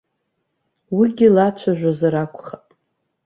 [0.97, 2.65] Уигьы лацәажәозар акәхап?!